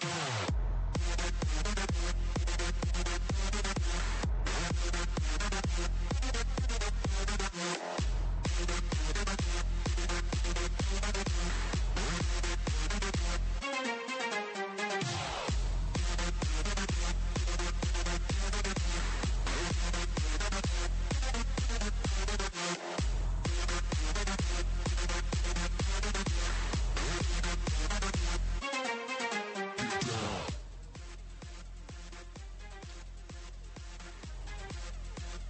[0.00, 0.57] Yeah.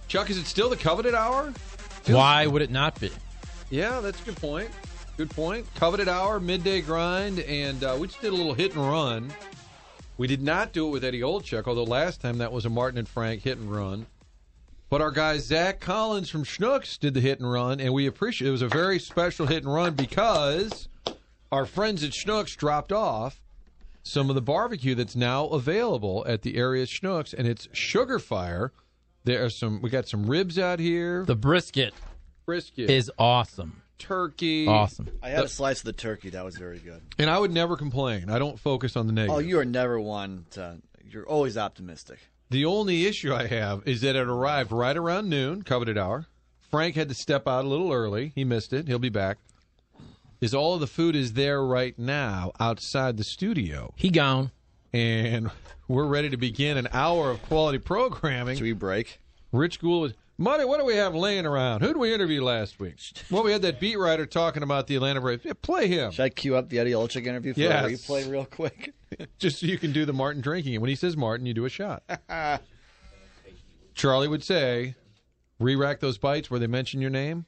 [0.09, 1.53] Chuck, is it still the coveted hour?
[2.07, 3.11] Why would it not be?
[3.69, 4.71] Yeah, that's a good point.
[5.17, 5.67] Good point.
[5.75, 9.31] Coveted hour, midday grind, and uh, we just did a little hit and run.
[10.17, 12.97] We did not do it with Eddie Olczyk, although last time that was a Martin
[12.97, 14.07] and Frank hit and run.
[14.89, 18.47] But our guy Zach Collins from Schnucks did the hit and run, and we appreciate
[18.47, 18.51] it.
[18.51, 20.89] was a very special hit and run because
[21.51, 23.39] our friends at Schnucks dropped off
[24.01, 28.71] some of the barbecue that's now available at the area Schnucks, and it's Sugar Fire.
[29.29, 29.79] There are some.
[29.81, 31.23] We got some ribs out here.
[31.23, 31.93] The brisket
[32.47, 33.83] brisket is awesome.
[33.99, 34.65] turkey.
[34.65, 35.07] Awesome.
[35.21, 36.31] I had a slice of the turkey.
[36.31, 36.99] That was very good.
[37.19, 38.31] And I would never complain.
[38.31, 39.35] I don't focus on the negative.
[39.35, 40.77] Oh, you are never one to.
[41.07, 42.17] You're always optimistic.
[42.49, 46.25] The only issue I have is that it arrived right around noon, coveted hour.
[46.71, 48.31] Frank had to step out a little early.
[48.33, 48.87] He missed it.
[48.87, 49.37] He'll be back.
[50.41, 54.49] Is all of the food is there right now outside the studio, He gone.
[54.91, 55.51] and
[55.87, 58.55] we're ready to begin an hour of quality programming.
[58.57, 59.19] Should we break?
[59.51, 61.81] Rich Gould was Money, what do we have laying around?
[61.81, 62.95] Who did we interview last week?
[63.29, 65.43] Well, we had that beat writer talking about the Atlanta Braves.
[65.43, 66.11] Yeah, play him.
[66.11, 67.83] Should I cue up the Eddie Olczyk interview for Yes.
[67.85, 68.93] a replay real quick?
[69.37, 70.75] just so you can do the Martin drinking.
[70.75, 72.03] And when he says Martin, you do a shot.
[73.95, 74.95] Charlie would say,
[75.59, 77.45] re-rack those bites where they mention your name.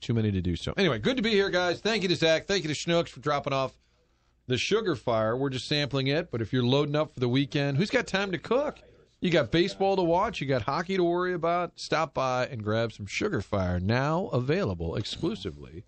[0.00, 0.72] Too many to do so.
[0.76, 1.80] Anyway, good to be here, guys.
[1.80, 2.46] Thank you to Zach.
[2.46, 3.72] Thank you to Schnucks for dropping off
[4.46, 5.36] the sugar fire.
[5.36, 8.30] We're just sampling it, but if you're loading up for the weekend, who's got time
[8.30, 8.78] to cook?
[9.22, 11.78] You got baseball to watch, you got hockey to worry about.
[11.78, 15.84] Stop by and grab some sugar fire now available exclusively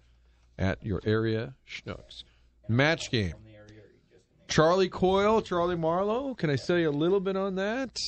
[0.57, 2.23] at your area Schnucks.
[2.69, 3.35] Match game.
[4.47, 6.35] Charlie Coyle, Charlie Marlowe.
[6.35, 7.99] Can I say a little bit on that?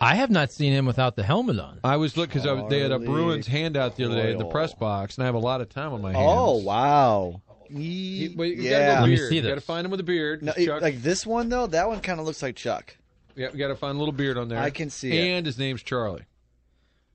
[0.00, 1.80] I have not seen him without the helmet on.
[1.82, 4.72] I was looking because they had a Bruins handout the other day at the press
[4.72, 6.28] box, and I have a lot of time on my oh, hands.
[6.28, 7.42] Oh wow!
[7.70, 8.70] You, well, you yeah.
[8.70, 9.28] gotta go Let me beard.
[9.30, 10.44] see You got to find him with a beard.
[10.44, 12.96] No, 'cause it- Chuck- like this one though, that one kind of looks like Chuck.
[13.36, 14.58] Yeah, we got to find a little beard on there.
[14.58, 15.36] I can see it.
[15.36, 16.24] And his name's Charlie.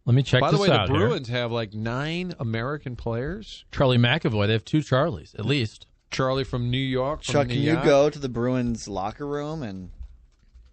[0.06, 0.98] Let me check By the this way, the out here.
[0.98, 3.66] Bruins have like nine American players.
[3.72, 4.48] Charlie McAvoy.
[4.48, 5.86] They have two Charlies at least.
[6.10, 7.24] Charlie from New York.
[7.24, 7.86] From Chuck, can you yacht.
[7.86, 9.92] go to the Bruins locker room and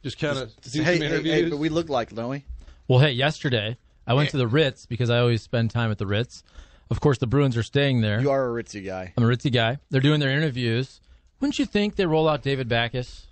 [0.02, 1.34] Just kind of do say, hey, some hey, interviews.
[1.34, 2.44] hey, but we look like, don't we?
[2.88, 6.06] Well, hey, yesterday I went to the Ritz because I always spend time at the
[6.06, 6.42] Ritz.
[6.88, 8.20] Of course, the Bruins are staying there.
[8.20, 9.12] You are a ritzy guy.
[9.16, 9.78] I'm a Ritzy guy.
[9.90, 11.00] They're doing their interviews.
[11.40, 13.26] Wouldn't you think they roll out David Backes?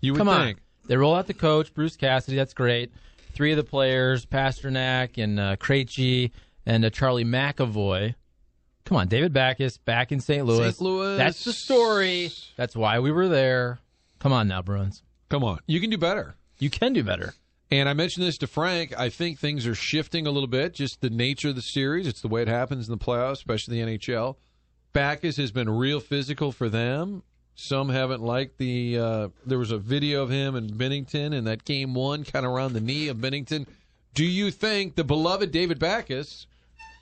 [0.00, 0.54] you would Come on.
[0.86, 2.36] They roll out the coach, Bruce Cassidy.
[2.36, 2.92] That's great.
[3.32, 6.30] Three of the players, Pastrnak and uh, Krejci
[6.66, 8.14] and uh, Charlie McAvoy.
[8.84, 10.44] Come on, David Backes back in St.
[10.44, 10.74] Louis.
[10.74, 10.80] St.
[10.80, 11.16] Louis.
[11.16, 12.30] That's the story.
[12.56, 13.78] That's why we were there.
[14.18, 15.02] Come on now, Bruins.
[15.28, 16.34] Come on, you can do better.
[16.58, 17.34] You can do better.
[17.70, 18.98] And I mentioned this to Frank.
[18.98, 20.74] I think things are shifting a little bit.
[20.74, 22.08] Just the nature of the series.
[22.08, 24.36] It's the way it happens in the playoffs, especially the NHL.
[24.92, 27.22] Backes has been real physical for them.
[27.60, 28.98] Some haven't liked the.
[28.98, 32.52] Uh, there was a video of him in Binnington, and that game one kind of
[32.52, 33.66] around the knee of Binnington.
[34.14, 36.46] Do you think the beloved David Backes,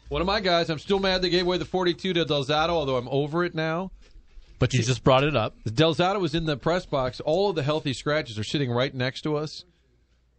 [0.08, 2.70] one of my guys, I'm still mad they gave away the 42 to Del Zotto,
[2.70, 3.92] although I'm over it now.
[4.58, 5.54] But you just brought it up.
[5.64, 7.20] Del Zotto was in the press box.
[7.20, 9.64] All of the healthy scratches are sitting right next to us.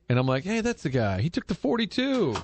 [0.10, 1.22] And I'm like, hey, that's the guy.
[1.22, 2.36] He took the 42.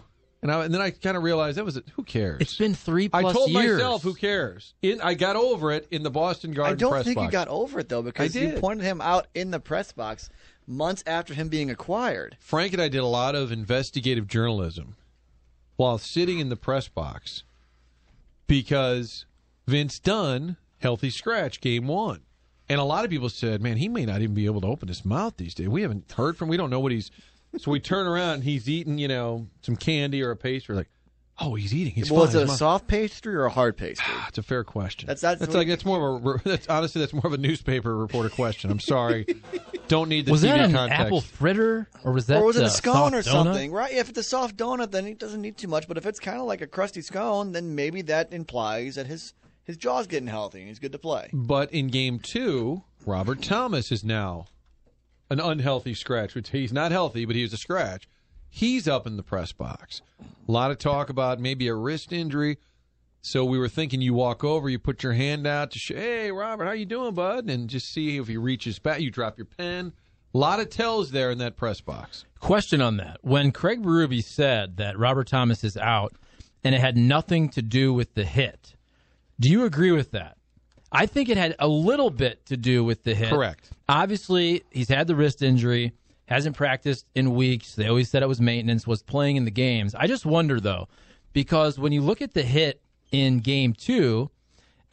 [0.45, 1.85] And, I, and then I kind of realized that was it.
[1.95, 2.39] Who cares?
[2.39, 3.77] It's been three plus I told years.
[3.77, 4.75] myself, who cares?
[4.83, 7.25] In, I got over it in the Boston Garden I don't think box.
[7.25, 8.59] you got over it though because I you did.
[8.61, 10.29] pointed him out in the press box
[10.67, 12.37] months after him being acquired.
[12.39, 14.95] Frank and I did a lot of investigative journalism
[15.77, 17.43] while sitting in the press box
[18.45, 19.25] because
[19.65, 22.21] Vince Dunn, healthy scratch, game one.
[22.69, 24.87] And a lot of people said, man, he may not even be able to open
[24.87, 25.69] his mouth these days.
[25.69, 27.09] We haven't heard from We don't know what he's.
[27.57, 30.75] So we turn around and he's eating, you know, some candy or a pastry.
[30.75, 30.89] Like,
[31.37, 31.91] Oh, he's eating.
[31.93, 32.43] He's was fine.
[32.43, 34.05] it a soft pastry or a hard pastry?
[34.09, 35.07] Ah, that's a fair question.
[35.07, 37.93] That's- that's what- like that's more of a that's honestly that's more of a newspaper
[37.97, 38.71] reporter question.
[38.71, 39.25] I'm sorry,
[39.89, 41.01] don't need the was TV that an context.
[41.07, 43.43] apple fritter or was that or was it a scone or soft donut?
[43.51, 43.71] something?
[43.73, 43.93] Right?
[43.93, 45.89] If it's a soft donut, then it doesn't need too much.
[45.89, 49.33] But if it's kind of like a crusty scone, then maybe that implies that his
[49.65, 51.29] his jaw's getting healthy and he's good to play.
[51.33, 54.45] But in game two, Robert Thomas is now
[55.29, 58.07] an unhealthy scratch, which he's not healthy, but he was a scratch.
[58.49, 60.01] He's up in the press box.
[60.47, 62.57] A lot of talk about maybe a wrist injury.
[63.21, 66.31] So we were thinking you walk over, you put your hand out to say, "Hey,
[66.31, 69.01] Robert, how you doing, bud?" and just see if he reaches back.
[69.01, 69.93] You drop your pen.
[70.33, 72.25] A lot of tells there in that press box.
[72.39, 73.17] Question on that.
[73.21, 76.13] When Craig Berube said that Robert Thomas is out
[76.63, 78.75] and it had nothing to do with the hit,
[79.39, 80.34] do you agree with that?
[80.95, 83.29] I think it had a little bit to do with the hit.
[83.29, 83.69] Correct.
[83.89, 85.91] Obviously, he's had the wrist injury,
[86.27, 87.75] hasn't practiced in weeks.
[87.75, 89.93] They always said it was maintenance, was playing in the games.
[89.93, 90.87] I just wonder, though,
[91.33, 92.81] because when you look at the hit
[93.11, 94.29] in game two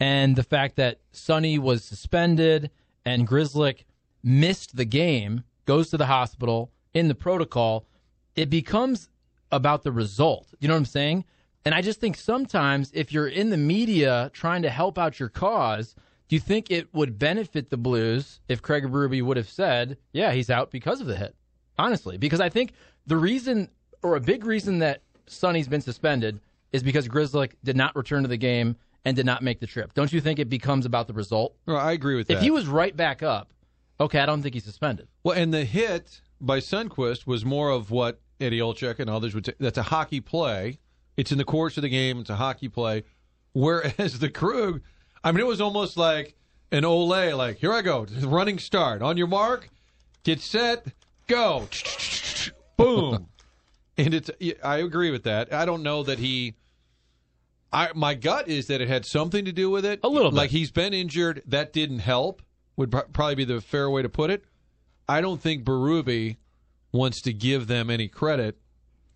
[0.00, 2.70] and the fact that Sonny was suspended
[3.04, 3.84] and Grzelcyk
[4.24, 7.86] missed the game, goes to the hospital in the protocol,
[8.34, 9.08] it becomes
[9.52, 10.48] about the result.
[10.58, 11.24] You know what I'm saying?
[11.64, 15.28] And I just think sometimes if you're in the media trying to help out your
[15.28, 15.94] cause,
[16.28, 20.32] do you think it would benefit the Blues if Craig Berube would have said, yeah,
[20.32, 21.36] he's out because of the hit?
[21.78, 22.72] Honestly, because I think
[23.06, 23.68] the reason
[24.02, 26.40] or a big reason that Sonny's been suspended
[26.72, 29.94] is because Grzelcyk did not return to the game and did not make the trip.
[29.94, 31.54] Don't you think it becomes about the result?
[31.66, 32.34] Well, I agree with that.
[32.34, 33.52] If he was right back up,
[34.00, 35.08] okay, I don't think he's suspended.
[35.22, 39.46] Well, and the hit by Sundqvist was more of what Eddie Olczyk and others would
[39.46, 39.54] say.
[39.58, 40.78] That's a hockey play.
[41.16, 42.20] It's in the course of the game.
[42.20, 43.04] It's a hockey play.
[43.52, 44.80] Whereas the Krug,
[45.22, 46.34] I mean, it was almost like
[46.70, 49.02] an Olay, like, here I go, running start.
[49.02, 49.68] On your mark,
[50.24, 50.86] get set,
[51.26, 51.68] go.
[52.76, 53.28] Boom.
[53.98, 54.30] and it's,
[54.64, 55.52] I agree with that.
[55.52, 56.54] I don't know that he,
[57.72, 60.00] I my gut is that it had something to do with it.
[60.02, 60.36] A little bit.
[60.36, 61.42] Like he's been injured.
[61.46, 62.42] That didn't help,
[62.76, 64.44] would pro- probably be the fair way to put it.
[65.08, 66.36] I don't think Berube
[66.90, 68.58] wants to give them any credit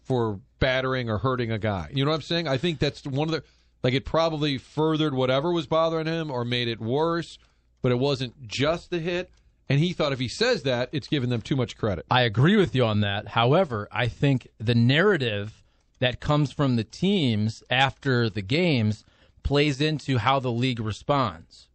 [0.03, 1.91] for battering or hurting a guy.
[1.93, 2.49] You know what I'm saying?
[2.49, 3.43] I think that's one of the
[3.83, 7.39] like it probably furthered whatever was bothering him or made it worse,
[7.83, 9.31] but it wasn't just the hit.
[9.69, 12.07] And he thought if he says that, it's giving them too much credit.
[12.11, 13.29] I agree with you on that.
[13.29, 15.63] However, I think the narrative
[15.99, 19.05] that comes from the teams after the games
[19.43, 21.69] plays into how the league responds.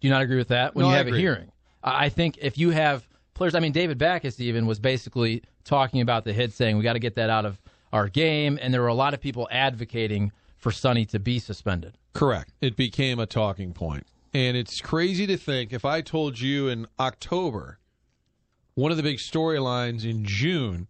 [0.00, 1.52] Do you not agree with that when No, you have a hearing?
[1.82, 6.00] I I think if you have players, I mean, David Backes even was basically talking
[6.00, 7.58] about the hit, saying we got to get that out of
[7.92, 11.96] our game, and there were a lot of people advocating for Sonny to be suspended.
[12.12, 12.52] Correct.
[12.60, 14.06] It became a talking point.
[14.34, 17.78] And it's crazy to think if I told you in October,
[18.74, 20.88] one of the big storylines in June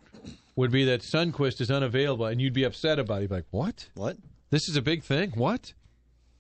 [0.57, 3.23] would be that Sundqvist is unavailable and you'd be upset about it.
[3.23, 3.89] You'd be like, what?
[3.95, 4.17] What?
[4.51, 5.33] This is a big thing?
[5.33, 5.75] What?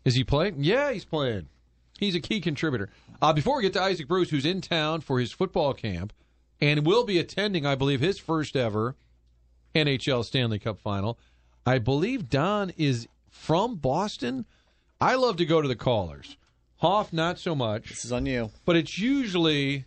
[0.04, 0.56] Is he playing?
[0.58, 1.48] Yeah, he's playing.
[1.98, 2.90] He's a key contributor.
[3.20, 6.12] Uh, before we get to Isaac Bruce, who's in town for his football camp
[6.60, 8.96] and will be attending, I believe, his first ever
[9.76, 11.18] NHL Stanley Cup final.
[11.64, 14.46] I believe Don is from Boston.
[15.00, 16.36] I love to go to the callers.
[16.78, 18.50] Hoff, not so much, This is on you.
[18.64, 19.84] but it's usually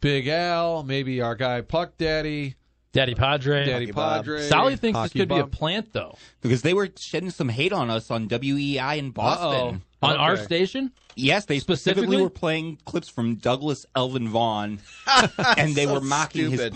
[0.00, 2.56] Big Al, maybe our guy Puck Daddy,
[2.92, 3.64] Daddy Padre.
[3.66, 4.24] Daddy Hockey Bob.
[4.24, 4.42] Padre.
[4.48, 6.16] Sally thinks this Hockey could be a plant, though.
[6.40, 9.82] because they were shedding some hate on us on WEEI in Boston.
[10.02, 10.92] On our station?
[11.16, 12.02] Yes, they Specifically?
[12.04, 14.78] specifically were playing clips from Douglas Elvin Vaughn,
[15.56, 16.72] and they So were mocking his stupid.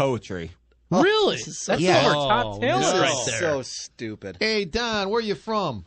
[0.93, 1.11] Poetry.
[1.11, 1.37] really?
[1.37, 2.07] this so- That's Yeah.
[2.07, 3.01] our top Oh, talent no.
[3.03, 3.39] right there.
[3.39, 4.37] So stupid.
[4.41, 5.85] Hey, Don, where are you from?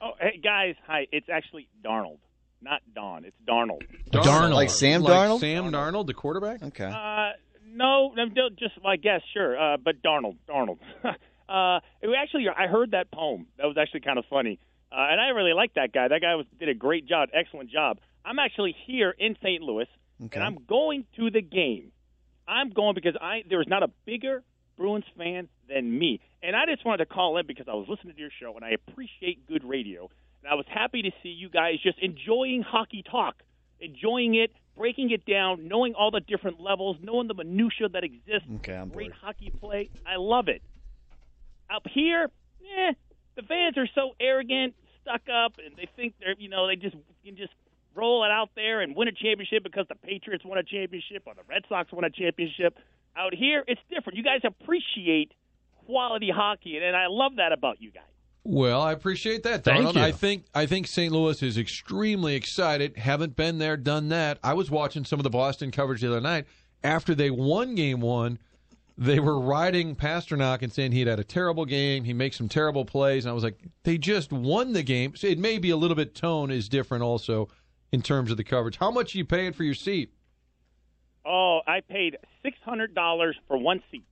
[0.00, 1.06] Oh, hey guys, hi.
[1.12, 2.18] It's actually Darnold,
[2.60, 3.24] not Don.
[3.24, 3.82] It's Darnold.
[4.10, 4.54] Darnold.
[4.54, 5.40] Like Sam Like Darnold?
[5.40, 6.62] Sam Darnold, the quarterback?
[6.62, 6.84] Okay.
[6.86, 7.30] Uh,
[7.74, 10.78] no, no, no, just I guess sure, uh, but Darnold, Darnold.
[11.04, 13.46] uh, it was actually, I heard that poem.
[13.58, 14.58] That was actually kind of funny,
[14.90, 16.08] uh, and I really like that guy.
[16.08, 17.98] That guy was did a great job, excellent job.
[18.24, 19.62] I'm actually here in St.
[19.62, 19.86] Louis,
[20.24, 20.34] Okay.
[20.38, 21.92] and I'm going to the game.
[22.48, 24.42] I'm going because I there is not a bigger
[24.76, 28.14] Bruins fan than me, and I just wanted to call in because I was listening
[28.14, 30.08] to your show and I appreciate good radio,
[30.42, 33.36] and I was happy to see you guys just enjoying hockey talk,
[33.80, 38.48] enjoying it, breaking it down, knowing all the different levels, knowing the minutia that exists.
[38.56, 39.20] Okay, I'm Great bored.
[39.20, 39.90] hockey play.
[40.06, 40.62] I love it.
[41.74, 42.28] Up here,
[42.78, 42.92] eh,
[43.36, 46.96] the fans are so arrogant, stuck up, and they think they're you know they just
[47.24, 47.52] can just
[47.94, 51.34] roll it out there and win a championship because the Patriots won a championship or
[51.34, 52.76] the Red Sox won a championship.
[53.16, 54.16] Out here, it's different.
[54.16, 55.32] You guys appreciate
[55.86, 58.04] quality hockey, and, and I love that about you guys.
[58.44, 59.94] Well, I appreciate that, Thank Darnold.
[59.94, 60.00] you.
[60.02, 61.12] I think I think St.
[61.12, 62.96] Louis is extremely excited.
[62.96, 64.38] Haven't been there, done that.
[64.42, 66.46] I was watching some of the Boston coverage the other night
[66.82, 68.38] after they won Game One.
[68.98, 72.04] they were riding Pastrnak and saying he had had a terrible game.
[72.04, 73.24] He makes some terrible plays.
[73.24, 75.14] And I was like, they just won the game.
[75.16, 77.48] So it may be a little bit tone is different also
[77.92, 78.78] in terms of the coverage.
[78.78, 80.12] How much are you paying for your seat?
[81.24, 84.04] Oh, I paid six hundred dollars for one seat.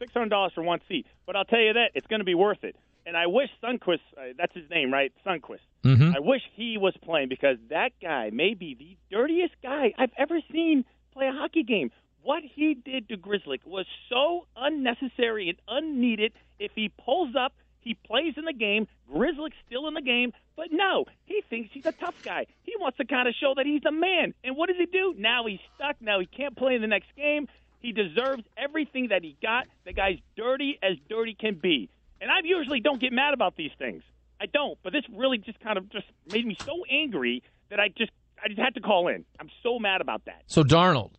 [0.00, 1.06] Six hundred dollars for one seat.
[1.26, 2.74] But I'll tell you that it's going to be worth it.
[3.06, 5.12] And I wish Sundqvist, uh, that's his name, right?
[5.24, 5.60] Sundqvist.
[5.84, 6.14] Mhm.
[6.14, 10.40] I wish he was playing because that guy may be the dirtiest guy I've ever
[10.52, 11.90] seen play a hockey game.
[12.22, 16.32] What he did to Grizzly was so unnecessary and unneeded.
[16.58, 18.88] If he pulls up, he plays in the game.
[19.10, 22.46] Grizzly's still in the game, but no, he thinks he's a tough guy.
[22.88, 24.32] Wants to kind of show that he's a man.
[24.42, 25.14] And what does he do?
[25.18, 25.96] Now he's stuck.
[26.00, 27.46] Now he can't play in the next game.
[27.80, 29.66] He deserves everything that he got.
[29.84, 31.90] The guy's dirty as dirty can be.
[32.18, 34.02] And I usually don't get mad about these things.
[34.40, 37.88] I don't, but this really just kind of just made me so angry that I
[37.88, 38.10] just
[38.42, 39.26] I just had to call in.
[39.38, 40.44] I'm so mad about that.
[40.46, 41.10] So Darnold,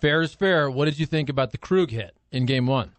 [0.00, 0.68] fair is fair.
[0.68, 2.90] What did you think about the Krug hit in Game One?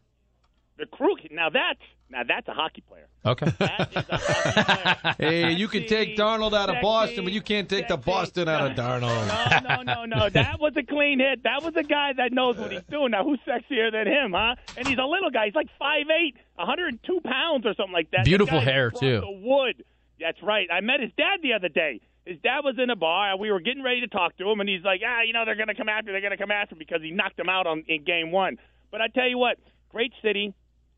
[0.77, 1.33] The Krug hit.
[1.33, 1.81] now that's
[2.11, 3.07] now that's a hockey player.
[3.25, 3.45] Okay.
[3.59, 5.13] That is a hockey player.
[5.19, 8.49] Hey, you can take Darnold out of sexy, Boston, but you can't take the Boston
[8.49, 9.63] out of Darnold.
[9.63, 10.29] No, no, no, no.
[10.33, 11.43] That was a clean hit.
[11.43, 13.11] That was a guy that knows what he's doing.
[13.11, 14.55] Now, who's sexier than him, huh?
[14.77, 15.45] And he's a little guy.
[15.45, 18.25] He's like 5'8", 102 pounds or something like that.
[18.25, 19.21] Beautiful hair, too.
[19.21, 19.83] The wood.
[20.19, 20.67] That's right.
[20.71, 22.01] I met his dad the other day.
[22.25, 23.31] His dad was in a bar.
[23.31, 25.43] And we were getting ready to talk to him, and he's like, "Ah, you know,
[25.45, 26.11] they're going to come after.
[26.11, 28.57] They're going to come after him because he knocked him out on in game one."
[28.91, 29.57] But I tell you what,
[29.89, 30.53] great city.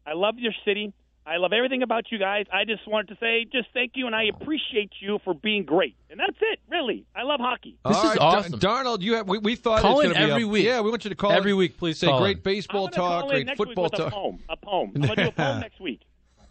[0.06, 0.94] I love your city.
[1.26, 2.46] I love everything about you guys.
[2.52, 5.96] I just wanted to say, just thank you, and I appreciate you for being great.
[6.10, 7.06] And that's it, really.
[7.16, 7.78] I love hockey.
[7.86, 8.60] This All is right, Dar- awesome.
[8.60, 9.02] Darnold.
[9.02, 10.66] You have we, we thought Call it in was going to be every a- week.
[10.66, 11.58] Yeah, we want you to call Every in.
[11.58, 12.44] week, please say call great in.
[12.44, 14.08] baseball I'm talk, call in great next football week with talk.
[14.10, 14.40] A poem.
[14.50, 14.92] A poem.
[14.96, 16.02] I'm gonna do a poem next week.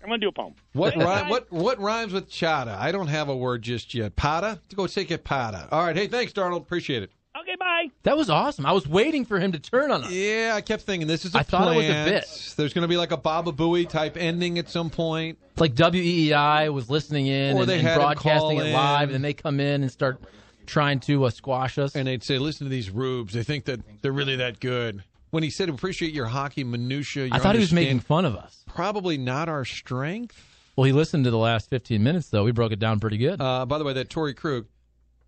[0.02, 0.54] I'm gonna do a poem.
[0.72, 2.76] What Thanks, rhyme, what what rhymes with chata?
[2.76, 4.16] I don't have a word just yet.
[4.16, 4.58] Pata?
[4.74, 5.68] Go take it pata.
[5.70, 5.94] All right.
[5.94, 6.62] Hey, thanks, Darnold.
[6.62, 7.10] Appreciate it.
[7.42, 7.86] Okay, bye.
[8.04, 8.64] That was awesome.
[8.66, 10.10] I was waiting for him to turn on us.
[10.12, 12.10] Yeah, I kept thinking this is a I thought it was a plant.
[12.10, 12.54] bit.
[12.56, 15.38] There's going to be like a Baba Booey type ending at some point.
[15.52, 19.16] It's like WEEI was listening in Or and, they and had broadcasting it live, in.
[19.16, 20.20] and they come in and start
[20.66, 21.94] trying to uh, squash us.
[21.96, 23.34] And they'd say, listen to these rubes.
[23.34, 25.02] They think that they're really that good.
[25.30, 28.62] When he said, appreciate your hockey minutia, I thought he was making fun of us.
[28.66, 30.36] Probably not our strength.
[30.76, 32.44] Well, he listened to the last 15 minutes, though.
[32.44, 33.40] We broke it down pretty good.
[33.40, 34.66] Uh, by the way, that Torey Krug,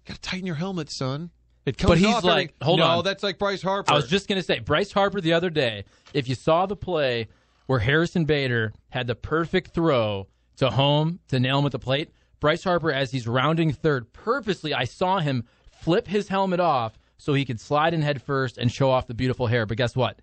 [0.06, 1.30] got to tighten your helmet, son.
[1.66, 3.04] It comes But he's off like- every- hold no, on.
[3.04, 3.92] that's like Bryce Harper.
[3.92, 6.76] I was just going to say, Bryce Harper the other day, if you saw the
[6.76, 7.28] play
[7.66, 12.10] where Harrison Bader had the perfect throw to home to nail him at the plate,
[12.38, 15.44] Bryce Harper, as he's rounding third, purposely, I saw him
[15.80, 19.14] flip his helmet off so he could slide in head first and show off the
[19.14, 19.64] beautiful hair.
[19.64, 20.20] But guess what?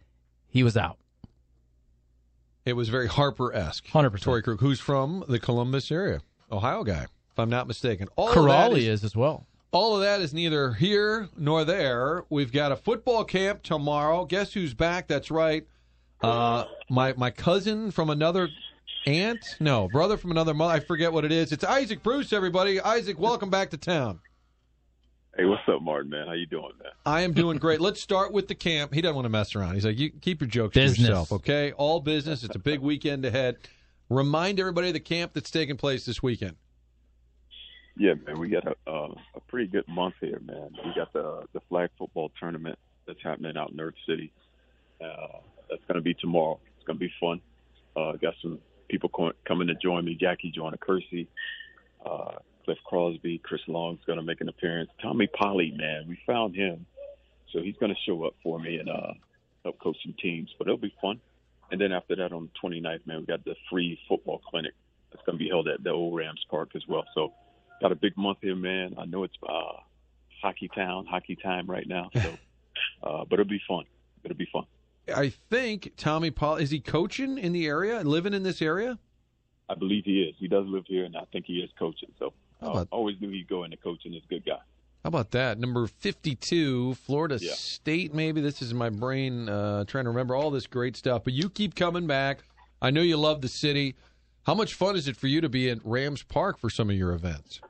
[0.48, 1.00] He was out.
[2.66, 3.88] It was very Harper esque.
[3.88, 4.20] 100%.
[4.22, 6.22] Torey Krug, who's from the Columbus area,
[6.52, 8.08] Ohio guy, if I'm not mistaken.
[8.16, 9.48] All Corrali is- is as well.
[9.72, 12.26] All of that is neither here nor there.
[12.30, 14.26] We've got a football camp tomorrow.
[14.26, 15.08] Guess who's back?
[15.08, 15.66] That's right.
[16.22, 18.50] Uh, my my cousin from another
[19.08, 20.74] aunt, no brother from another mother.
[20.74, 21.54] I forget what it is.
[21.54, 22.34] It's Isaac Bruce.
[22.34, 24.20] Everybody, Isaac, welcome back to town.
[25.38, 26.12] Hey, what's up, Martin?
[26.12, 26.92] Man, how you doing, man?
[27.06, 27.80] I am doing great.
[27.82, 28.94] Let's start with the camp.
[28.94, 29.76] He doesn't want to mess around.
[29.76, 30.98] He's like, you keep your jokes Business.
[30.98, 31.72] to yourself, okay?
[31.72, 32.44] All business.
[32.44, 33.56] It's a big weekend ahead.
[34.10, 36.58] Remind everybody of the camp that's taking place this weekend.
[37.98, 40.72] Yeah, man, we got a uh, a pretty good month here, man.
[40.86, 44.32] We got the the flag football tournament that's happening out in Earth City.
[45.04, 46.60] Uh, that's going to be tomorrow.
[46.78, 47.42] It's going to be fun.
[47.96, 50.18] Uh, got some people co- coming to join me.
[50.20, 51.28] Jackie Joyner Kersee,
[52.06, 54.90] uh, Cliff Crosby, Chris Long's going to make an appearance.
[55.02, 56.86] Tommy Polley, man, we found him,
[57.52, 59.14] so he's going to show up for me and uh,
[59.64, 60.50] help coach some teams.
[60.58, 61.20] But it'll be fun.
[61.72, 64.74] And then after that, on the 29th, man, we got the free football clinic
[65.12, 67.06] that's going to be held at the old Rams Park as well.
[67.16, 67.34] So
[67.82, 68.96] got a big month here, man.
[68.98, 69.74] I know it's uh,
[70.42, 72.10] hockey town, hockey time right now.
[72.14, 72.38] So,
[73.04, 73.86] uh, but it'll be fun.
[74.24, 74.66] It'll be fun.
[75.14, 79.00] I think Tommy Polley is he coaching in the area, and living in this area?
[79.68, 80.36] I believe he is.
[80.38, 82.12] He does live here, and I think he is coaching.
[82.20, 84.12] So How uh, always knew he'd go into coaching.
[84.12, 84.60] He's a good guy.
[85.04, 85.58] How about that?
[85.58, 87.54] Number 52, Florida Yeah.
[87.54, 88.40] State, maybe.
[88.42, 91.24] This is my brain uh, trying to remember all this great stuff.
[91.24, 92.44] But you keep coming back.
[92.82, 93.96] I know you love the city.
[94.44, 96.96] How much fun is it for you to be at Rams Park for some of
[96.96, 97.62] your events?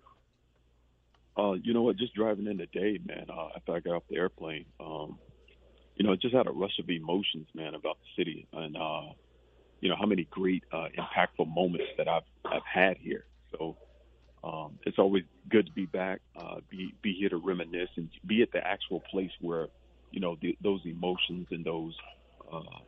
[1.38, 1.98] Uh, you know what?
[1.98, 3.28] Just driving in today, man.
[3.30, 5.18] Uh, after I got off the airplane, um,
[5.96, 9.14] you know, just had a rush of emotions, man, about the city, and uh,
[9.80, 13.26] you know how many great, uh, impactful moments that I've I've had here.
[13.52, 13.78] So
[14.44, 18.42] um, it's always good to be back, uh, be be here to reminisce, and be
[18.42, 19.68] at the actual place where
[20.12, 21.96] you know the, those emotions and those
[22.52, 22.80] uh,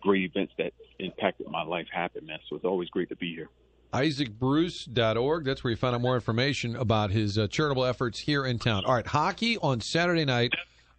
[0.00, 2.38] great events that impacted my life happened, man.
[2.48, 3.48] So it's always great to be here.
[3.92, 5.44] IsaacBruce.org.
[5.44, 8.84] That's where you find out more information about his uh, charitable efforts here in town.
[8.84, 10.52] All right, hockey on Saturday night.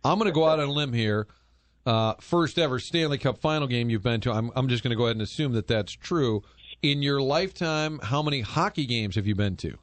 [0.04, 1.28] I'm going to go out on a limb here.
[1.86, 4.32] uh, first ever Stanley Cup final game you've been to.
[4.32, 6.44] I'm, I'm just going to go ahead and assume that that's true.
[6.82, 9.78] In your lifetime, how many hockey games have you been to?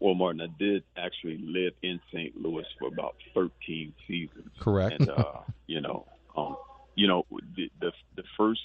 [0.00, 2.40] Well, Martin, I did actually live in St.
[2.40, 4.50] Louis for about 13 seasons.
[4.58, 4.98] Correct.
[4.98, 6.06] And uh, you know,
[6.36, 6.56] um,
[6.96, 7.24] you know,
[7.56, 8.60] the the, the first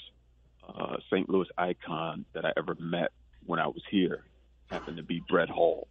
[0.67, 1.29] uh, St.
[1.29, 3.11] Louis icon that I ever met
[3.45, 4.23] when I was here
[4.71, 5.87] happened to be Brett Hull.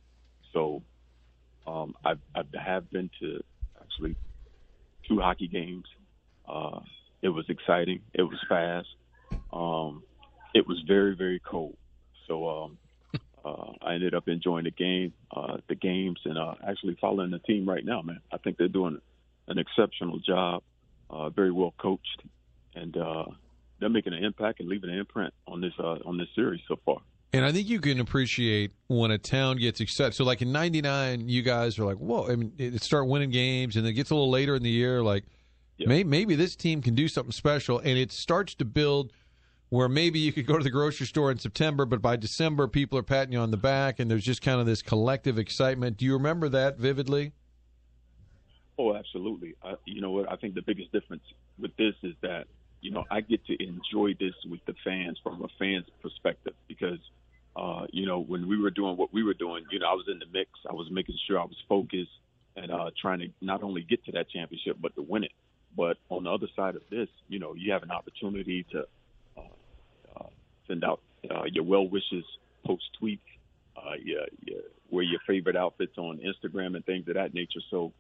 [0.52, 0.82] So
[1.66, 3.40] um, I, I have been to
[3.80, 4.16] actually
[5.06, 5.84] two hockey games.
[6.48, 6.80] Uh,
[7.22, 8.00] it was exciting.
[8.14, 8.88] It was fast.
[9.52, 10.02] Um,
[10.54, 11.76] it was very very cold.
[12.26, 12.78] So um,
[13.44, 17.38] uh, I ended up enjoying the game, uh, the games, and uh, actually following the
[17.40, 18.02] team right now.
[18.02, 18.98] Man, I think they're doing
[19.48, 20.62] an exceptional job.
[21.10, 22.22] Uh, very well coached,
[22.74, 23.26] and uh,
[23.78, 26.76] they're making an impact and leaving an imprint on this uh, on this series so
[26.84, 26.96] far.
[27.32, 30.14] And I think you can appreciate when a town gets excited.
[30.14, 33.76] So, like in '99, you guys are like, "Whoa!" I mean, it start winning games,
[33.76, 35.24] and it gets a little later in the year, like
[35.78, 39.12] may, maybe this team can do something special, and it starts to build
[39.70, 42.98] where maybe you could go to the grocery store in September, but by December, people
[42.98, 45.96] are patting you on the back, and there's just kind of this collective excitement.
[45.96, 47.32] Do you remember that vividly?
[48.78, 49.54] Oh, absolutely.
[49.84, 50.30] You know what?
[50.30, 51.22] I think the biggest difference
[51.58, 52.46] with this is that
[52.80, 56.98] you know I get to enjoy this with the fans from a fan's perspective because
[57.56, 60.06] uh, you know when we were doing what we were doing, you know I was
[60.10, 60.50] in the mix.
[60.68, 62.10] I was making sure I was focused
[62.56, 65.32] and uh, trying to not only get to that championship but to win it.
[65.76, 68.84] But on the other side of this, you know, you have an opportunity to
[69.36, 69.40] uh,
[70.16, 70.28] uh,
[70.68, 71.00] send out
[71.30, 72.24] uh, your well wishes,
[72.64, 73.18] post tweets,
[73.76, 74.58] uh, yeah, yeah,
[74.90, 77.60] wear your favorite outfits on Instagram and things of that nature.
[77.70, 77.92] So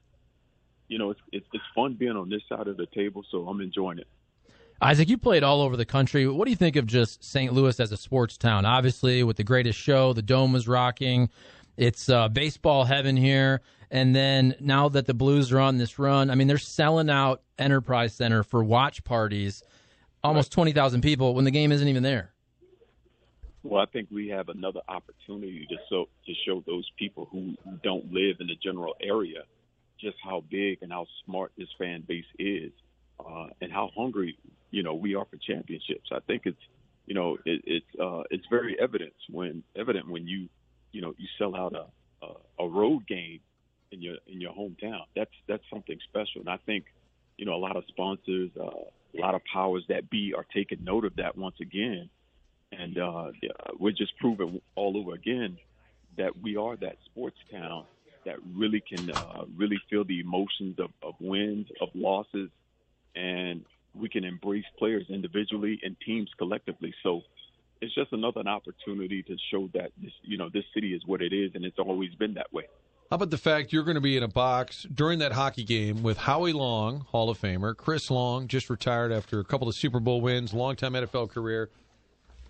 [0.88, 3.60] you know, it's, it's it's fun being on this side of the table, so I'm
[3.60, 4.06] enjoying it.
[4.80, 6.26] Isaac, you played all over the country.
[6.26, 7.52] What do you think of just St.
[7.52, 8.66] Louis as a sports town?
[8.66, 11.30] Obviously, with the greatest show, the dome was rocking.
[11.76, 13.62] It's uh, baseball heaven here.
[13.90, 17.42] And then now that the Blues are on this run, I mean, they're selling out
[17.58, 19.62] Enterprise Center for watch parties,
[20.22, 22.32] almost 20,000 people when the game isn't even there.
[23.62, 28.12] Well, I think we have another opportunity to show to show those people who don't
[28.12, 29.44] live in the general area
[30.00, 32.72] just how big and how smart this fan base is,
[33.20, 34.36] uh, and how hungry
[34.70, 36.10] you know we are for championships.
[36.12, 36.60] I think it's
[37.06, 40.48] you know it, it's uh, it's very evident when evident when you
[40.92, 43.40] you know you sell out a, a a road game
[43.92, 45.02] in your in your hometown.
[45.14, 46.84] That's that's something special, and I think
[47.36, 50.84] you know a lot of sponsors, uh, a lot of powers that be are taking
[50.84, 52.10] note of that once again,
[52.72, 53.30] and uh,
[53.78, 55.58] we're just proving all over again
[56.16, 57.84] that we are that sports town
[58.24, 62.50] that really can uh, really feel the emotions of, of wins, of losses,
[63.14, 66.94] and we can embrace players individually and teams collectively.
[67.02, 67.22] So
[67.80, 71.32] it's just another opportunity to show that this, you know, this city is what it
[71.32, 72.64] is, and it's always been that way.
[73.10, 76.02] How about the fact you're going to be in a box during that hockey game
[76.02, 80.00] with Howie Long, Hall of Famer, Chris Long, just retired after a couple of Super
[80.00, 81.70] Bowl wins, longtime NFL career,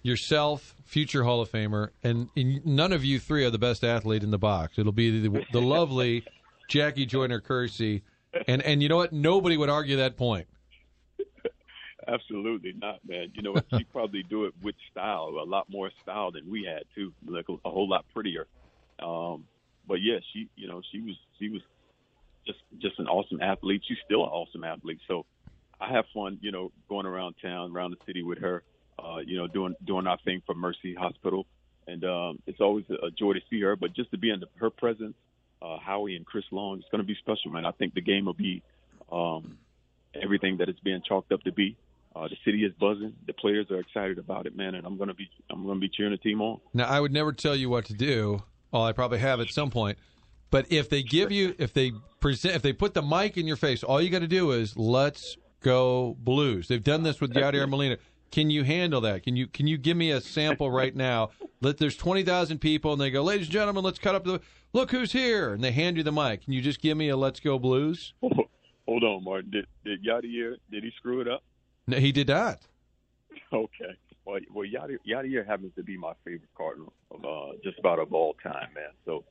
[0.04, 4.22] yourself, future Hall of Famer, and, and none of you three are the best athlete
[4.22, 4.78] in the box.
[4.78, 6.24] It'll be the, the lovely
[6.68, 8.02] Jackie Joyner Kersee,
[8.46, 9.12] and and you know what?
[9.12, 10.46] Nobody would argue that point.
[12.06, 13.32] Absolutely not, man.
[13.34, 13.64] You know what?
[13.76, 17.46] She probably do it with style, a lot more style than we had too, like
[17.48, 18.46] a, a whole lot prettier.
[18.98, 19.46] Um,
[19.88, 21.62] but yeah, she, you know, she was she was
[22.46, 23.82] just just an awesome athlete.
[23.88, 25.00] She's still an awesome athlete.
[25.08, 25.24] So
[25.80, 28.62] I have fun, you know, going around town, around the city with her
[28.98, 31.46] uh, you know, doing doing our thing for Mercy Hospital,
[31.86, 33.76] and um, it's always a joy to see her.
[33.76, 35.14] But just to be in the, her presence,
[35.60, 37.64] uh, Howie and Chris Long, it's going to be special, man.
[37.64, 38.62] I think the game will be
[39.10, 39.58] um,
[40.20, 41.76] everything that it's being chalked up to be.
[42.14, 43.14] Uh, the city is buzzing.
[43.26, 46.12] The players are excited about it, man, and I'm gonna be I'm gonna be cheering
[46.12, 46.60] the team on.
[46.72, 48.42] Now, I would never tell you what to do.
[48.70, 49.98] Well, I probably have at some point.
[50.50, 53.56] But if they give you, if they present, if they put the mic in your
[53.56, 56.68] face, all you got to do is let's go Blues.
[56.68, 57.96] They've done this with Yadier Molina.
[58.34, 59.22] Can you handle that?
[59.22, 61.30] Can you can you give me a sample right now?
[61.60, 64.40] Let there's twenty thousand people and they go, ladies and gentlemen, let's cut up the
[64.72, 66.42] look who's here, and they hand you the mic.
[66.42, 68.12] Can you just give me a Let's Go Blues?
[68.22, 69.50] Hold on, Martin.
[69.50, 71.44] Did did Yadier did he screw it up?
[71.86, 72.60] No, he did not.
[73.52, 73.94] Okay.
[74.24, 78.12] Well, well, Yadier, Yadier happens to be my favorite Cardinal of uh, just about of
[78.12, 78.90] all time, man.
[79.04, 79.24] So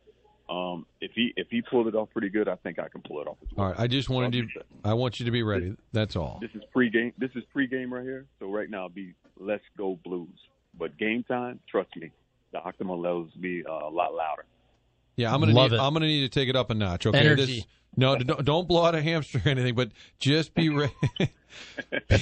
[0.50, 3.22] um, if he if he pulled it off pretty good, I think I can pull
[3.22, 3.66] it off as well.
[3.66, 4.48] All right, I just wanted you.
[4.84, 5.76] I want you to be ready.
[5.94, 6.40] That's all.
[6.42, 7.14] This is pre-game.
[7.18, 8.26] This is pre-game right here.
[8.40, 10.28] So right now, it'll be let's go Blues.
[10.78, 12.12] But game time, trust me,
[12.52, 14.46] the Octomom levels be uh, a lot louder.
[15.16, 15.78] Yeah, I'm gonna Love need.
[15.78, 15.82] it.
[15.82, 17.06] I'm gonna need to take it up a notch.
[17.06, 17.58] Okay, Energy.
[17.58, 20.94] This, no, don't, don't blow out a hamster or anything, but just be ready.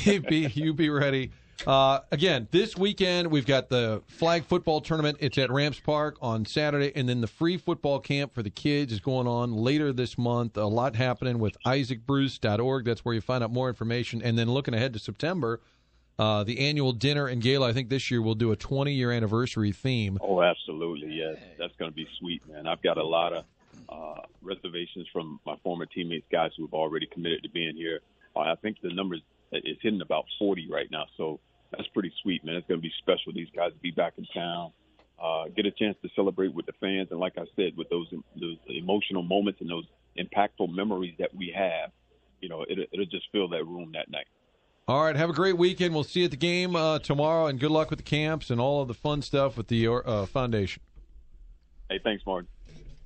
[0.06, 1.32] be, be you be ready
[1.68, 5.18] Uh, again, this weekend we've got the flag football tournament.
[5.20, 8.92] It's at Rams Park on Saturday, and then the free football camp for the kids
[8.92, 10.58] is going on later this month.
[10.58, 12.86] A lot happening with IsaacBruce.org.
[12.86, 14.22] That's where you find out more information.
[14.24, 15.62] And then looking ahead to September,
[16.18, 17.70] uh, the annual dinner and gala.
[17.70, 20.18] I think this year we'll do a 20 year anniversary theme.
[20.22, 21.14] Oh, absolutely.
[21.14, 21.38] Yes.
[21.60, 22.68] That's going to be sweet, man.
[22.68, 23.46] I've got a lot of
[23.88, 28.00] uh, reservations from my former teammates, guys who have already committed to being here.
[28.36, 29.22] Uh, I think the numbers
[29.52, 31.06] is hitting about 40 right now.
[31.18, 31.40] So
[31.72, 32.56] that's pretty sweet, man.
[32.56, 33.34] It's going to be special.
[33.34, 34.72] These guys to be back in town,
[35.22, 38.08] uh, get a chance to celebrate with the fans, and like I said, with those
[38.40, 39.86] those emotional moments and those
[40.18, 41.92] impactful memories that we have,
[42.42, 44.28] you know, it, it'll just fill that room that night.
[44.88, 45.94] All right, have a great weekend.
[45.94, 48.60] We'll see you at the game uh, tomorrow, and good luck with the camps and
[48.60, 50.82] all of the fun stuff with the uh, foundation.
[51.90, 52.48] Hey, thanks, Martin.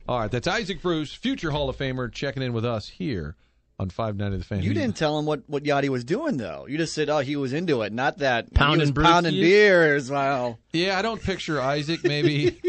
[0.07, 3.35] All right, that's Isaac Bruce, future Hall of Famer, checking in with us here
[3.77, 4.63] on 590 The Fan.
[4.63, 6.65] You didn't tell him what, what Yadi was doing, though.
[6.67, 7.91] You just said, oh, he was into it.
[7.91, 9.03] Not that Pounding he was brewskis?
[9.11, 10.09] pounding beers.
[10.11, 10.57] Wow.
[10.71, 12.57] Yeah, I don't picture Isaac maybe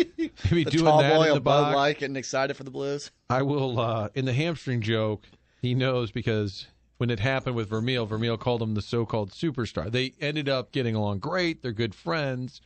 [0.51, 1.77] maybe The doing tall that boy in the of Bud box.
[1.77, 3.11] Light getting excited for the Blues.
[3.31, 5.25] I will uh, in the hamstring joke.
[5.63, 6.67] He knows because
[6.99, 9.91] when it happened with Vermeil, Vermeil called him the so-called superstar.
[9.91, 11.63] They ended up getting along great.
[11.63, 12.61] They're good friends,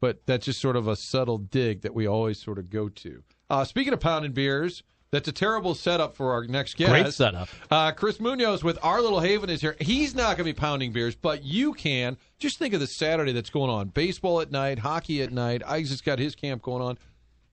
[0.00, 3.22] but that's just sort of a subtle dig that we always sort of go to.
[3.50, 4.82] Uh, speaking of pounding beers,
[5.14, 6.90] that's a terrible setup for our next guest.
[6.90, 7.48] Great setup.
[7.70, 9.76] Uh, Chris Munoz with Our Little Haven is here.
[9.80, 12.16] He's not going to be pounding beers, but you can.
[12.38, 13.88] Just think of the Saturday that's going on.
[13.88, 15.62] Baseball at night, hockey at night.
[15.64, 16.98] Isaac's got his camp going on.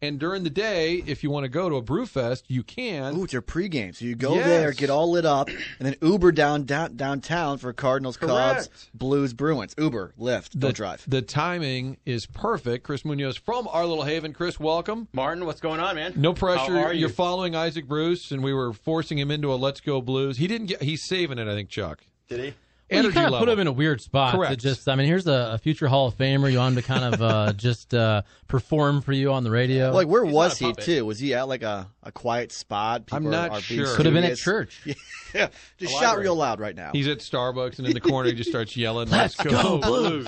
[0.04, 3.16] And during the day, if you want to go to a brew fest, you can.
[3.16, 3.96] Ooh, it's your pregame.
[3.96, 4.46] So you go Yes.
[4.48, 9.34] there, get all lit up, and then Uber down, down downtown for Cardinals, Cubs, Blues,
[9.34, 9.76] Bruins.
[9.78, 11.06] Uber, Lyft, the, don't drive.
[11.08, 12.84] The timing is perfect.
[12.84, 14.34] Chris Munoz from Our Little Haven.
[14.34, 15.08] Chris, welcome.
[15.14, 16.14] Martin, what's going on, man?
[16.16, 16.74] No pressure.
[16.74, 17.02] How are you?
[17.02, 20.38] You're following Isaac Bruce, and we were forcing him into a Let's Go Blues.
[20.38, 20.82] He didn't get.
[20.82, 22.04] He's saving it, I think, Chuck.
[22.28, 22.54] Did he?
[22.92, 23.46] Well, you Energy kind of level.
[23.48, 24.36] put him in a weird spot.
[24.36, 24.52] Correct.
[24.52, 26.52] To just, I mean, here's a, a future Hall of Famer.
[26.52, 29.92] You want him to kind of uh, just uh, perform for you on the radio.
[29.94, 31.06] like, where He's was he, too?
[31.06, 33.04] Was he at, like, a, a quiet spot?
[33.12, 33.96] I'm not are being sure.
[33.96, 34.82] Could have been at church.
[35.34, 36.24] yeah, just A shout library.
[36.24, 36.92] real loud right now.
[36.92, 39.88] He's at Starbucks, and in the corner, he just starts yelling, Let's "Let's go, go
[39.88, 40.28] Blues!"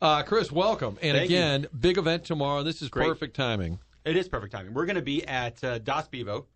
[0.00, 0.98] Uh, Chris, welcome.
[1.02, 1.36] And Thank you.
[1.36, 2.62] again, big event tomorrow.
[2.62, 3.06] This is Great.
[3.08, 3.78] perfect timing.
[4.04, 4.72] It is perfect timing.
[4.72, 6.46] We're going to be at uh, Das Bevo,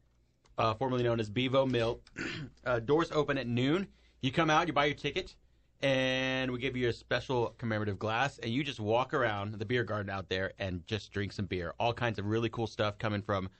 [0.56, 2.00] uh, formerly known as Bevo Mill.
[2.64, 3.86] uh, doors open at noon.
[4.24, 5.34] You come out, you buy your ticket,
[5.82, 9.84] and we give you a special commemorative glass, and you just walk around the beer
[9.84, 11.74] garden out there and just drink some beer.
[11.78, 13.50] All kinds of really cool stuff coming from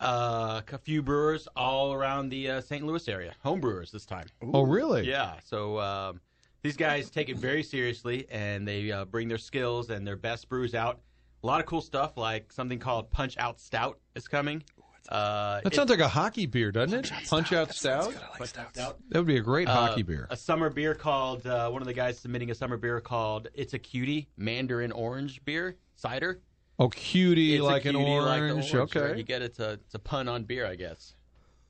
[0.00, 2.84] uh, a few brewers all around the uh, St.
[2.84, 3.32] Louis area.
[3.44, 4.26] Home brewers this time.
[4.52, 5.08] Oh, really?
[5.08, 5.36] Yeah.
[5.42, 6.20] So um,
[6.60, 10.50] these guys take it very seriously, and they uh, bring their skills and their best
[10.50, 11.00] brews out.
[11.42, 14.62] A lot of cool stuff, like something called Punch Out Stout is coming.
[15.08, 17.12] Uh, That it- sounds like a hockey beer, doesn't it?
[17.28, 18.14] Punch Out Stout.
[18.38, 18.98] Punch Out Stout.
[19.10, 20.26] That would be a great Uh, hockey beer.
[20.30, 23.74] A summer beer called uh, one of the guys submitting a summer beer called It's
[23.74, 26.40] a Cutie Mandarin Orange Beer cider.
[26.78, 28.26] Oh, cutie It's a like an orange.
[28.26, 29.00] like an orange, okay.
[29.00, 29.16] right?
[29.16, 29.46] You get it.
[29.46, 31.14] It's a, it's a pun on beer, I guess.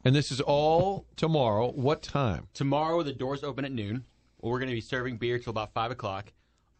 [0.04, 1.70] And this is all tomorrow.
[1.72, 2.46] What time?
[2.54, 4.04] Tomorrow the doors open at noon.
[4.40, 6.32] We're going to be serving beer till about five o'clock.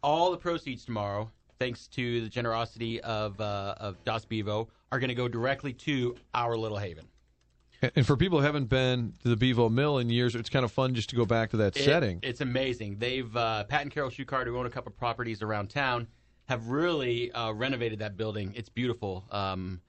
[0.02, 5.08] All the proceeds tomorrow, thanks to the generosity of uh, of Das Bevo, are going
[5.08, 7.06] to go directly to our Little Haven.
[7.96, 10.70] And for people who haven't been to the Bevo Mill in years, it's kind of
[10.72, 12.20] fun just to go back to that It- setting.
[12.22, 12.98] It's amazing.
[12.98, 16.06] They've uh, Pat and Carol Schuchard, who own a couple of properties around town,
[16.46, 18.52] have really uh, renovated that building.
[18.56, 19.24] It's beautiful.
[19.32, 19.80] Um,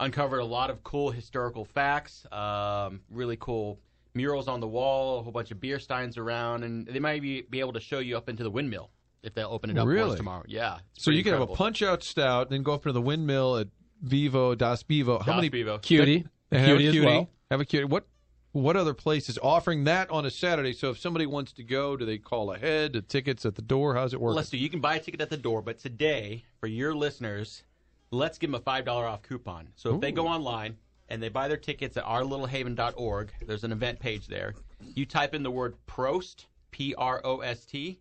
[0.00, 2.24] uncovered a lot of cool historical facts.
[2.32, 3.80] Um, really cool
[4.14, 5.18] murals on the wall.
[5.18, 7.98] A whole bunch of beer steins around, and they might be, be able to show
[7.98, 8.90] you up into the windmill
[9.24, 10.12] if they'll open it up for Really?
[10.12, 10.44] us tomorrow.
[10.46, 10.78] Yeah.
[10.94, 13.68] so you can have a punch out stout, then go up to the windmill at
[14.02, 15.18] Vivo Das Bevo.
[15.18, 15.78] How Das many Bevo.
[15.78, 16.26] Cutie.
[16.50, 17.30] They have Cutie a as well.
[17.50, 17.84] Have a cutie.
[17.84, 18.06] What
[18.52, 20.74] what other place is offering that on a Saturday?
[20.74, 22.92] So if somebody wants to go, do they call ahead?
[22.92, 23.94] Do tickets at the door?
[23.94, 24.36] How's it work?
[24.36, 24.58] Let's do.
[24.58, 27.62] You can buy a ticket at the door, but today for your listeners,
[28.10, 29.68] let's give them a five dollar off coupon.
[29.76, 30.76] So if they go online
[31.08, 34.54] and they buy their tickets at ourlittlehaven.org, there's an event page there.
[34.94, 38.00] You type in the word Prost, P R O S T,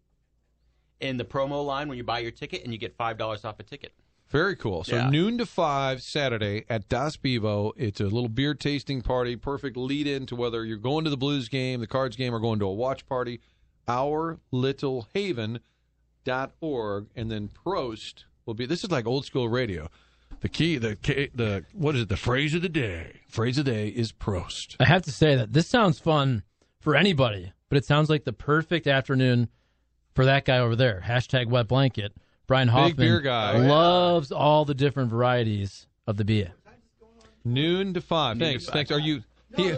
[1.00, 3.60] in the promo line when you buy your ticket, and you get five dollars off
[3.60, 3.94] a ticket.
[4.32, 4.84] Very cool.
[4.86, 5.10] So Yeah.
[5.10, 7.74] noon to five Saturday at Das Bevo.
[7.76, 9.36] It's a little beer tasting party.
[9.36, 12.40] Perfect lead in to whether you're going to the Blues game, the Cards game, or
[12.40, 13.42] going to a watch party.
[13.88, 15.60] Our Little Haven
[16.24, 18.66] dot org and then Prost will be.
[18.66, 19.90] This is like old school radio.
[20.40, 20.98] The key, the
[21.36, 22.10] the what is it?
[22.10, 23.20] The phrase of the day.
[23.28, 24.76] Phrase of the day is Prost.
[24.80, 26.44] I have to say that this sounds fun
[26.80, 29.50] for anybody, but it sounds like the perfect afternoon
[30.16, 31.04] for that guy over there.
[31.06, 32.14] Hashtag wet blanket.
[32.48, 33.58] Brian Hoffman beer guy.
[33.58, 36.52] loves all the different varieties of the beer.
[37.44, 38.38] Noon to five.
[38.38, 38.66] Noon to Thanks.
[38.66, 38.74] five.
[38.74, 38.92] Thanks.
[38.92, 39.24] Are you
[39.56, 39.74] He,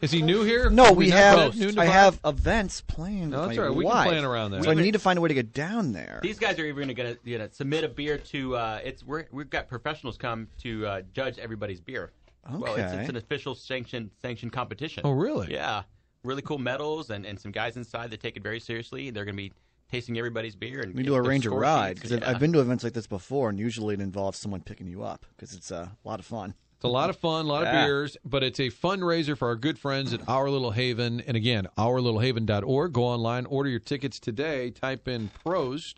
[0.00, 0.70] is he new here?
[0.70, 1.54] No, Is we have.
[1.56, 1.94] noon to I five?
[1.94, 3.30] have events planned.
[3.30, 3.76] No, that's my all right.
[3.76, 4.08] We can wife.
[4.08, 4.64] plan around that.
[4.64, 6.18] So I We- need to find a way to get down there.
[6.22, 8.56] These guys are even going to you know, submit a beer to.
[8.56, 12.12] Uh, it's we're, we've got professionals come to uh, judge everybody's beer.
[12.48, 12.58] Okay.
[12.58, 15.02] Well, it's, it's an official sanctioned sanctioned competition.
[15.04, 15.50] Oh, really?
[15.52, 15.82] Yeah,
[16.24, 19.10] really cool medals and, and some guys inside that take it very seriously.
[19.10, 19.52] They're going to be
[19.94, 22.10] tasting everybody's beer and We do arrange a score ride sheets.
[22.10, 22.28] because Yeah.
[22.30, 25.24] I've been to events like this before, and usually it involves someone picking you up
[25.36, 26.54] because it's a lot of fun.
[26.76, 27.82] It's a lot of fun, a lot Yeah.
[27.82, 31.20] of beers, but it's a fundraiser for our good friends at Our Little Haven.
[31.20, 32.92] And again, ourlittlehaven.org.
[32.92, 35.94] Go online, order your tickets today, type in Prost,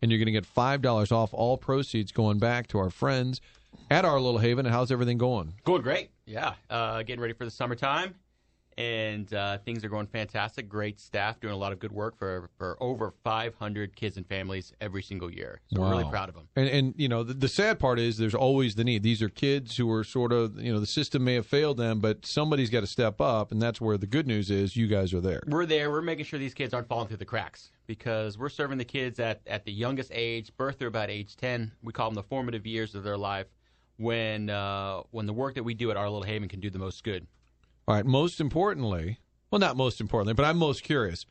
[0.00, 3.40] and you're going to get $5 off all proceeds going back to our friends
[3.90, 4.66] at Our Little Haven.
[4.66, 5.54] And how's everything going?
[5.64, 6.10] Going great.
[6.26, 6.54] Yeah.
[6.70, 8.14] Uh, getting ready for the summertime.
[8.78, 10.68] And uh, things are going fantastic.
[10.68, 14.72] Great staff doing a lot of good work for, for over 500 kids and families
[14.80, 15.60] every single year.
[15.72, 16.48] So we're really proud of them.
[16.56, 19.02] And, and you know, the, the sad part is there's always the need.
[19.02, 22.00] These are kids who are sort of, you know, the system may have failed them,
[22.00, 23.52] but somebody's got to step up.
[23.52, 25.42] And that's where the good news is you guys are there.
[25.46, 25.90] We're there.
[25.90, 29.20] We're making sure these kids aren't falling through the cracks because we're serving the kids
[29.20, 31.72] at, at the youngest age, birth through about age 10.
[31.82, 33.46] We call them the formative years of their life
[33.96, 36.78] when, uh, when the work that we do at Our Little Haven can do the
[36.78, 37.26] most good.
[37.92, 38.06] All right.
[38.06, 39.18] Most importantly,
[39.50, 41.26] well, not most importantly, but I'm most curious.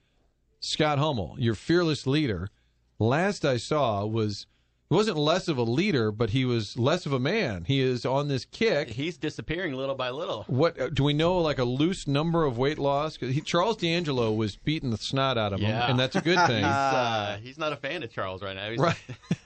[0.60, 2.52] Scott Hummel, your fearless leader,
[3.00, 4.46] last I saw was
[4.88, 7.64] he wasn't less of a leader, but he was less of a man.
[7.64, 8.90] He is on this kick.
[8.90, 10.44] He's disappearing little by little.
[10.50, 11.40] What uh, do we know?
[11.40, 13.16] Like a loose number of weight loss.
[13.16, 16.58] he, Charles D'Angelo was beating the snot out of him, and that's a good thing.
[16.58, 18.70] He's, uh, he's not a fan of Charles right now.
[18.70, 18.98] He's, Right.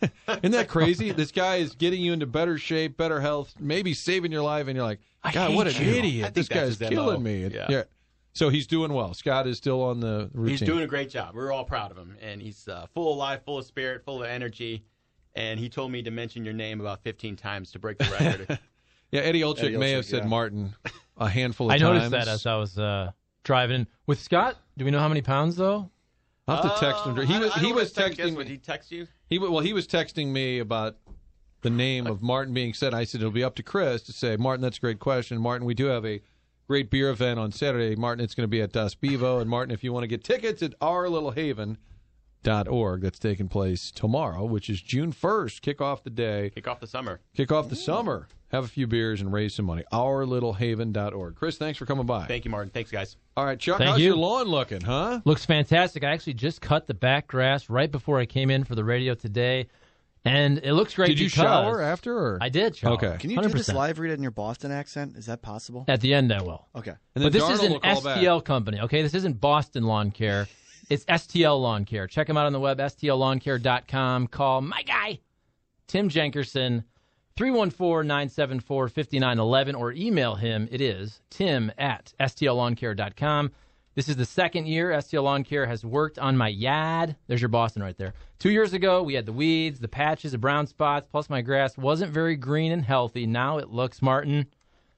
[0.27, 1.13] Isn't that crazy?
[1.13, 4.75] This guy is getting you into better shape, better health, maybe saving your life, and
[4.75, 4.99] you're like,
[5.31, 6.33] God, what an you." Idiot!
[6.33, 7.47] This guy's killing me.
[7.47, 7.83] Yeah.
[8.33, 9.13] So he's doing well.
[9.13, 10.57] Scott is still on the routine.
[10.57, 11.35] He's doing a great job.
[11.35, 14.21] We're all proud of him, and he's uh, full of life, full of spirit, full
[14.23, 14.83] of energy.
[15.35, 18.59] And he told me to mention your name about 15 times to break the record.
[19.11, 20.27] Yeah, Eddie Olczyk Eddie may have said yeah.
[20.29, 20.75] Martin
[21.17, 22.11] a handful of I times.
[22.11, 23.11] noticed that as I was uh,
[23.43, 24.57] driving with Scott.
[24.77, 25.89] Do we know how many pounds though?
[26.47, 27.15] I'll have to text him.
[27.25, 29.07] He I- was I he was wanna guess, texting Would he text you?
[29.29, 30.97] He well he was texting me about
[31.65, 32.93] the name of Martin being said.
[32.93, 34.61] I said it'll be up to Chris to say Martin.
[34.61, 35.65] That's a great question, Martin.
[35.65, 36.21] We do have a
[36.67, 38.23] great beer event on Saturday, Martin.
[38.23, 40.61] It's going to be at Das Bevo, and Martin, if you want to get tickets
[40.61, 41.77] at Our Little Haven.
[42.43, 45.63] Dot org that's taking place tomorrow, which is June first.
[45.63, 46.51] Kick off the day.
[46.53, 47.19] Kick off the summer.
[47.35, 48.27] Kick off the summer.
[48.49, 49.83] Have a few beers and raise some money.
[49.91, 51.33] OurLittleHaven.org.
[51.33, 52.27] Chris, thanks for coming by.
[52.27, 52.69] Thank you, Martin.
[52.69, 53.17] Thanks, guys.
[53.35, 54.09] All right, Chuck, Thank how's you.
[54.09, 55.21] your lawn looking, huh?
[55.25, 56.03] Looks fantastic.
[56.03, 59.15] I actually just cut the back grass right before I came in for the radio
[59.15, 59.67] today,
[60.25, 61.07] and it looks great.
[61.07, 62.17] Did you because- shower after?
[62.17, 62.37] Or?
[62.41, 62.93] I did shower.
[62.93, 63.15] Okay.
[63.19, 63.75] Can you do this 100%.
[63.75, 65.15] live read it in your Boston accent?
[65.15, 65.85] Is that possible?
[65.87, 66.67] At the end, I will.
[66.75, 66.93] Okay.
[67.15, 67.97] And but this is an will back.
[68.01, 69.01] STL company, okay?
[69.01, 70.47] This isn't Boston Lawn Care.
[70.89, 72.07] It's STL Lawn Care.
[72.07, 74.27] Check them out on the web, stllawn.care.com.
[74.27, 75.19] Call my guy,
[75.87, 76.83] Tim Jenkerson,
[77.37, 80.67] 314-974-5911, or email him.
[80.71, 83.51] It is tim at stllawn.care.com.
[83.95, 87.15] This is the second year STL Lawn Care has worked on my yard.
[87.27, 88.13] There's your Boston right there.
[88.39, 91.77] Two years ago, we had the weeds, the patches, the brown spots, plus my grass
[91.77, 93.25] wasn't very green and healthy.
[93.25, 94.47] Now it looks, Martin,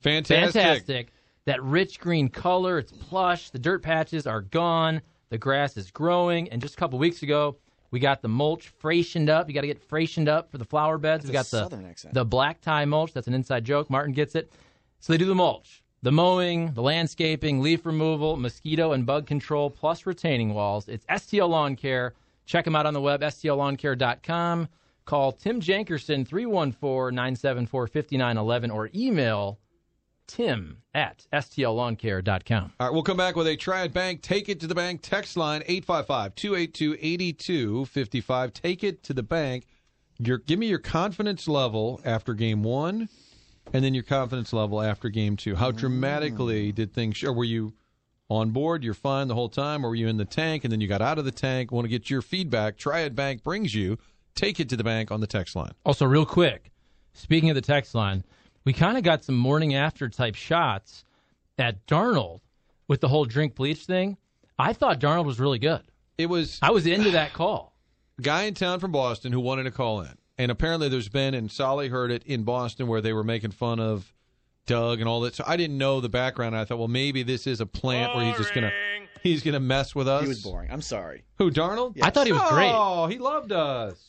[0.01, 0.53] Fantastic.
[0.53, 1.13] Fantastic.
[1.45, 3.51] That rich green color, it's plush.
[3.51, 5.01] The dirt patches are gone.
[5.29, 6.49] The grass is growing.
[6.49, 7.57] And just a couple weeks ago,
[7.91, 9.47] we got the mulch frationed up.
[9.47, 11.23] You got to get frationed up for the flower beds.
[11.25, 12.13] That's we got the accent.
[12.13, 13.13] the black tie mulch.
[13.13, 13.89] That's an inside joke.
[13.89, 14.51] Martin gets it.
[14.99, 19.69] So they do the mulch, the mowing, the landscaping, leaf removal, mosquito and bug control,
[19.69, 20.87] plus retaining walls.
[20.87, 22.13] It's STL Lawn Care.
[22.45, 24.69] Check them out on the web, stllawncare.com.
[25.05, 29.59] Call Tim Jankerson, 314-974-5911, or email
[30.27, 32.73] tim at stllawncare.com.
[32.79, 35.01] All right, we'll come back with a try Triad Bank Take It to the Bank
[35.01, 38.53] text line 855-282-8255.
[38.53, 39.65] Take it to the bank.
[40.19, 43.07] Your give me your confidence level after game 1
[43.73, 45.55] and then your confidence level after game 2.
[45.55, 46.75] How dramatically mm.
[46.75, 47.73] did things or were you
[48.29, 50.81] on board, you're fine the whole time or were you in the tank and then
[50.81, 51.71] you got out of the tank?
[51.71, 52.77] Want to get your feedback.
[52.77, 53.97] Triad Bank brings you
[54.35, 55.71] Take It to the Bank on the text line.
[55.85, 56.71] Also, real quick,
[57.13, 58.23] speaking of the text line,
[58.65, 61.05] we kind of got some morning after type shots
[61.57, 62.41] at Darnold
[62.87, 64.17] with the whole drink bleach thing.
[64.59, 65.81] I thought Darnold was really good.
[66.17, 67.73] It was I was into that call.
[68.21, 70.16] guy in town from Boston who wanted to call in.
[70.37, 73.79] And apparently there's been, and Solly heard it in Boston where they were making fun
[73.79, 74.13] of
[74.67, 75.33] Doug and all that.
[75.35, 76.55] So I didn't know the background.
[76.55, 78.71] I thought, well, maybe this is a plant where he's just gonna
[79.23, 80.21] he's gonna mess with us.
[80.23, 80.69] He was boring.
[80.71, 81.23] I'm sorry.
[81.37, 81.97] Who Darnold?
[82.03, 82.71] I thought he was great.
[82.73, 84.03] Oh, he loved us.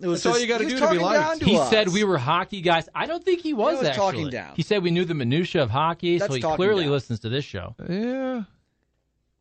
[0.00, 1.38] It was That's all you got to do to be talking liked.
[1.40, 1.70] to He us.
[1.70, 2.88] said we were hockey guys.
[2.94, 3.96] I don't think he was, was actually.
[4.12, 4.54] talking down.
[4.54, 6.92] He said we knew the minutia of hockey, That's so he clearly down.
[6.92, 7.74] listens to this show.
[7.88, 8.42] Yeah.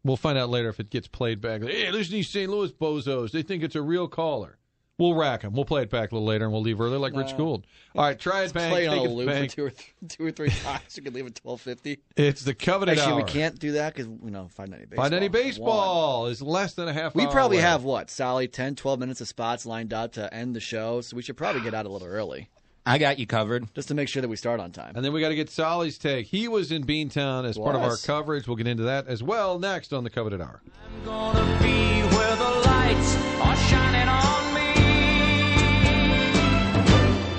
[0.06, 1.64] We'll find out later if it gets played back.
[1.64, 2.50] Hey, listen to these St.
[2.50, 3.32] Louis bozos.
[3.32, 4.58] They think it's a real caller.
[4.98, 5.54] We'll rack them.
[5.54, 7.68] We'll play it back a little later, and we'll leave early like Rich Gould.
[7.96, 8.72] All right, try it, bank.
[8.74, 10.98] Play it on a it, loop for two or, th- two or three times.
[10.98, 12.00] You can leave at twelve fifty.
[12.16, 13.24] It's the coveted Actually, hour.
[13.24, 15.04] we can't do that because you know five ninety baseball.
[15.06, 15.32] Find any One.
[15.34, 17.14] baseball is less than a half.
[17.14, 17.66] We hour probably away.
[17.68, 21.16] have what, Sally, 10, 12 minutes of spots lined up to end the show, so
[21.16, 22.50] we should probably get out a little early.
[22.84, 23.72] I got you covered.
[23.76, 24.94] Just to make sure that we start on time.
[24.96, 26.26] And then we got to get Solly's take.
[26.28, 28.48] He was in Beantown as part of our coverage.
[28.48, 30.62] We'll get into that as well next on the Coveted Hour.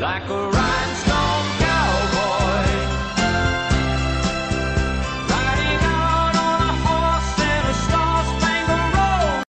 [0.00, 0.67] Like a rhinestone